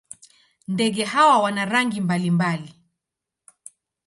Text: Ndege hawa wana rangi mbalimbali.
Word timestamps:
Ndege 0.67 1.03
hawa 1.05 1.39
wana 1.41 1.65
rangi 1.65 2.01
mbalimbali. 2.01 2.73